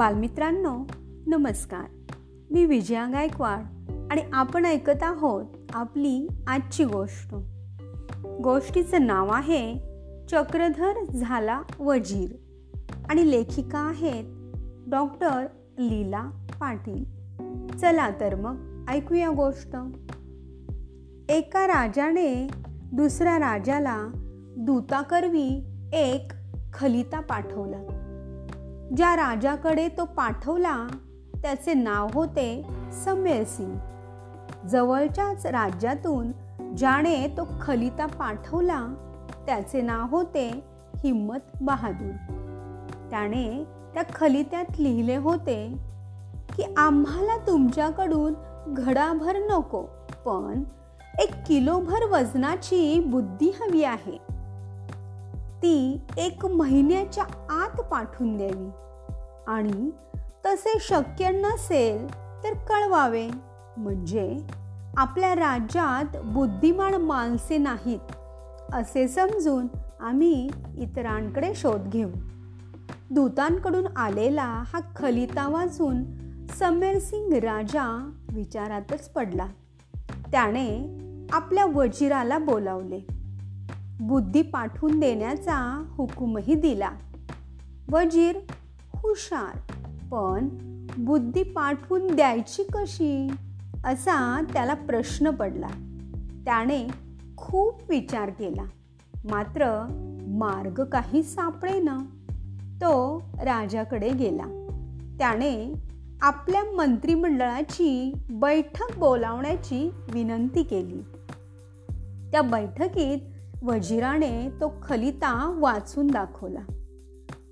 [0.00, 0.84] बालमित्रांनो
[1.26, 2.14] नमस्कार.
[2.50, 3.58] मी विजया गायकवाड
[4.10, 7.34] आणि आपण ऐकत आहोत आपली आजची गोष्ट.
[8.42, 9.74] गोष्टीचं नाव आहे
[10.30, 12.30] चक्रधर झाला वजीर
[13.10, 14.24] आणि लेखिका आहेत
[14.90, 15.46] डॉक्टर
[15.78, 16.30] लीला
[16.60, 17.04] पाटील.
[17.68, 19.76] चला तर मग ऐकूया गोष्ट.
[21.30, 22.46] एका राजाने
[22.92, 23.98] दुसऱ्या राजाला
[24.56, 26.32] दूताकरवी एक
[26.72, 27.99] खलिता पाठवला.
[28.96, 30.86] ज्या राजाकडे तो पाठवला
[31.42, 32.66] त्याचे नाव होते
[33.04, 33.76] समेर सिंग.
[34.66, 36.32] जवळच्याच राज्यातून
[36.76, 38.86] ज्याने तो खलिता पाठवला
[39.46, 40.64] त्याचे नाव होते
[41.04, 42.12] हिम्मत बहादूर.
[43.10, 43.64] त्याने
[43.94, 45.74] त्या खलित्यात लिहिले होते
[46.56, 48.34] की आम्हाला तुमच्याकडून
[48.66, 49.82] घडाभर नको
[50.24, 50.62] पण
[51.18, 54.30] एक किलोभर वजनाची बुद्धी हवी आहे.
[55.62, 58.70] ती एक महिन्याच्या आत पाठवून द्यावी.
[59.50, 59.90] आणि
[60.46, 63.28] तसे शक्य नसेल तर कळवावे.
[63.76, 64.38] म्हणजे
[64.96, 67.98] आपल्या राज्यात बुद्धिमान माणसे नाहीत
[68.74, 69.66] असे समजून
[70.00, 72.10] आम्ही इतरांकडे शोध घेऊ.
[73.10, 76.04] दूतांकडून आलेला हा खलिता वाचून
[76.48, 79.46] समेरसिंग राजा विचारातच पडला.
[80.32, 80.98] त्याने
[81.32, 83.00] आपल्या वजिराला बोलावले.
[84.00, 86.90] बुद्धी पाठवून देण्याचा हुकूमही दिला.
[87.90, 88.38] वजीर
[89.02, 89.72] हुशार
[90.10, 90.48] पण
[90.98, 93.28] बुद्धी पाठवून द्यायची कशी?
[93.84, 95.68] असा त्याला प्रश्न पडला.
[96.44, 96.88] त्याने
[97.36, 98.62] खूप विचार केला.
[99.30, 99.86] मात्र
[100.26, 101.98] मार्ग काही सापडेना.
[102.76, 104.44] तो राजाकडे गेला.
[105.18, 105.74] त्याने
[106.22, 111.02] आपल्या मंत्रिमंडळाची बैठक बोलावण्याची विनंती केली.
[112.30, 113.18] त्या बैठकीत
[113.62, 116.60] वजिराने तो खलिता वाचून दाखवला.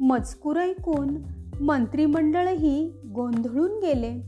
[0.00, 1.16] मजकूर ऐकून
[1.60, 4.22] मंत्रिमंडळही गोंधळून गेले.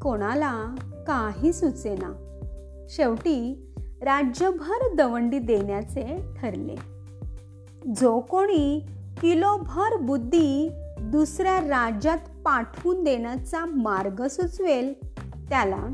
[0.00, 0.74] कोणाला
[1.06, 2.24] काही सुचेना.
[2.88, 3.64] शेवटी
[4.02, 6.76] राज्यभर दवंडी देण्याचे ठरले.
[7.96, 8.86] जो कोणी
[9.20, 10.70] किलोभर बुद्धी
[11.00, 14.92] दुसऱ्या राज्यात पाठवून देण्याचा मार्ग सुचवेल
[15.48, 15.86] त्याला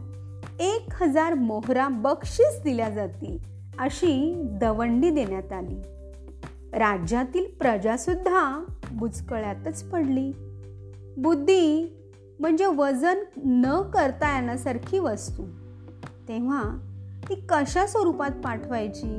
[0.60, 3.38] एक हजार मोहरा बक्षीस दिल्या जातील
[3.78, 5.80] अशी दवंडी देण्यात आली.
[6.72, 10.32] राज्यातील प्रजासुद्धा बुचकळ्यातच पडली.
[11.16, 11.96] बुद्धी
[12.40, 15.42] म्हणजे वजन न करता येण्यासारखी वस्तू.
[16.28, 16.62] तेव्हा
[17.28, 19.16] ती कशा स्वरूपात पाठवायची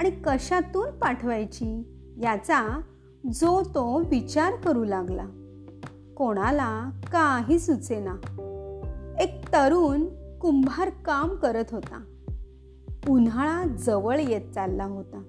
[0.00, 1.82] आणि कशातून पाठवायची
[2.22, 2.80] याचा
[3.32, 5.26] जो तो विचार करू लागला.
[6.16, 8.14] कोणाला काही सुचेना.
[9.20, 10.06] एक तरुण
[10.38, 12.04] कुंभार काम करत होता.
[13.08, 15.22] उन्हाळा जवळ येत चालला होता.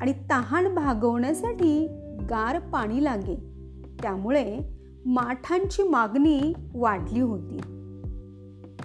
[0.00, 1.99] आणि तहान भागवण्यासाठी
[2.30, 3.34] गार पाणी लागे
[4.02, 4.58] त्यामुळे
[5.06, 7.60] माठांची मागणी वाढली होती.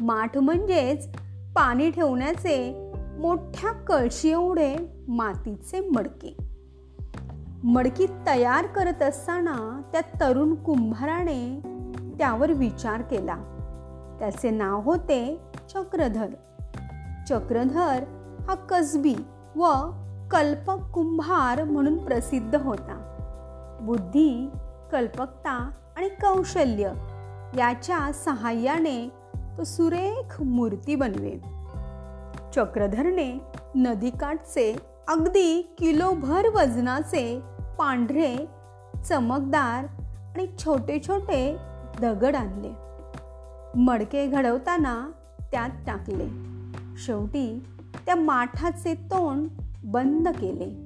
[0.02, 1.08] माठ म्हणजेच
[1.56, 2.90] पाणी ठेवण्याचे
[3.20, 4.76] मोठ्या कळशी एवढे
[5.08, 6.38] मातीचे मडके.
[7.64, 11.60] मडकी तयार करत असताना त्या तरुण कुंभाराने
[12.20, 13.36] त्यावर विचार केला.
[14.20, 16.28] त्याचे नाव होते चक्रधर.
[17.30, 18.04] चक्रधर
[18.48, 19.16] हा कसबी
[19.56, 19.66] व
[20.32, 23.12] कल्पक कुंभार म्हणून प्रसिद्ध होता.
[23.86, 24.50] बुद्धी
[24.92, 26.92] कल्पकता आणि कौशल्य
[27.58, 29.10] याच्या सहाय्याने
[29.58, 31.40] तो सुरेख मूर्ती बनवेल.
[32.56, 33.42] चक्रधरने
[33.76, 34.76] नदीकाठचे
[35.08, 37.42] अगदी किलोभर वजनाचे
[37.80, 38.36] पांढरे
[39.06, 39.86] चमकदार
[40.36, 41.58] आणि छोटे छोटे
[42.02, 42.72] दगड आणले.
[43.80, 45.12] मडके घडवताना
[45.52, 46.28] त्यात टाकले.
[46.98, 47.66] शेवटी
[48.06, 49.50] त्या माठाचे तोंड
[49.84, 50.86] बंद केले.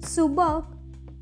[0.00, 0.73] सुबक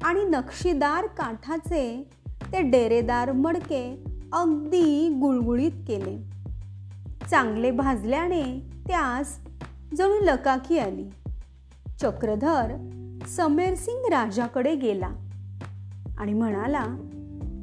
[0.05, 2.11] आणि नक्षीदार काठाचे
[2.53, 6.23] ते डेरेदार मडके अगदी गुळगुळीत केले.
[7.31, 9.39] चांगले भाजल्याने त्यास
[9.97, 11.05] जणू लकाकी आली.
[12.01, 12.77] चक्रधर
[13.29, 15.09] समेरसिंग राजाकडे गेला
[16.19, 16.85] आणि म्हणाला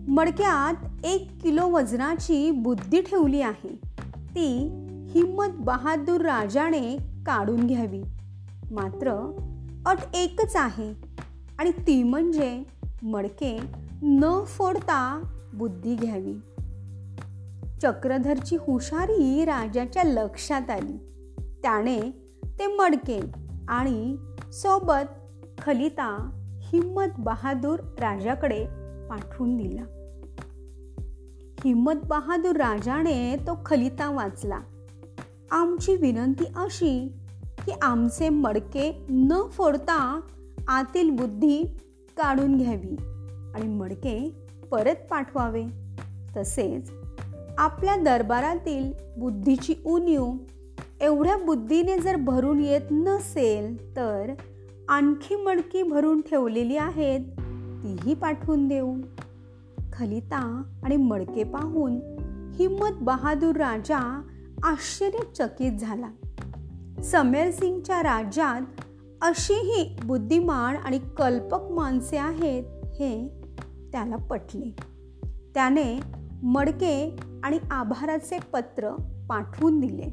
[0.07, 3.79] मडक्यात एक किलो वजनाची बुद्धी ठेवली आहे.
[4.17, 4.57] ती
[5.09, 8.01] हिम्मत बहादूर राजाने काढून घ्यावी.
[8.71, 9.11] मात्र
[9.85, 11.08] अट एकच आहे.
[11.59, 12.63] आणि ती म्हणजे
[13.03, 13.59] मडके
[14.01, 15.23] न फोडता
[15.53, 16.33] बुद्धी घ्यावी.
[17.81, 20.97] चक्रधरची हुशारी राजाच्या लक्षात आली.
[21.63, 22.01] त्याने
[22.45, 23.19] ते मडके
[23.67, 24.15] आणि
[24.51, 25.11] सोबत
[25.61, 26.29] खलिता
[26.61, 28.65] हिम्मत बहादूर राजाकडे
[29.09, 29.81] पाठवून दिला.
[31.65, 34.59] हिम्मत बहादूर राजाने तो खलिता वाचला.
[35.51, 37.13] आमची विनंती अशी
[37.65, 40.21] की आमचे मडके न फोडता
[40.69, 41.63] आतील बुद्धी
[42.17, 42.95] काढून घ्यावी
[43.55, 44.35] आणि मडके
[44.71, 45.63] परत पाठवावे.
[46.37, 46.91] तसेच
[47.57, 50.31] आपल्या दरबारातील बुद्धीची उणीव
[51.01, 54.33] एवढ्या बुद्धीने जर भरून येत नसेल तर
[54.89, 57.19] आणखी मडकी भरून ठेवलेली आहेत
[57.83, 58.95] तीही पाठवून देऊ.
[59.93, 61.91] खलिता आणि मडके पाहून
[62.55, 64.21] हिम्मत बहादूर राजा
[64.63, 66.09] आश्चर्यचकित झाला.
[67.03, 68.81] समेर सिंगच्या राज्यात
[69.21, 73.41] अशीही बुद्धिमान आणि कल्पक माणसे आहेत हे
[73.91, 74.75] त्याला पटले.
[75.53, 75.99] त्याने
[76.43, 78.91] मडके आणि आभाराचे पत्र
[79.29, 80.05] पाठवून दिले.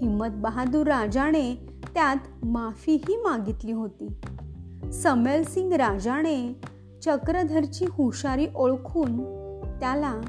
[0.00, 1.54] हिम्मत बहादूर राजाने
[1.94, 4.08] त्यात माफीही मागितली होती.
[4.92, 6.60] समेल सिंग राजाने
[7.02, 9.16] चक्रधरची हुशारी ओळखून
[9.80, 10.20] त्याला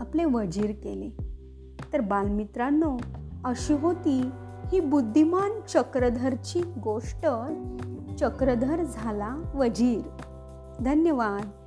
[0.00, 1.30] आपले वजीर केले.
[1.92, 2.96] तर बालमित्रांनो
[3.44, 4.30] अशी होती
[4.72, 7.26] ही बुद्धिमान चक्रधरची गोष्ट
[8.18, 10.00] चक्रधर झाला वजीर.
[10.80, 11.59] धन्यवाद.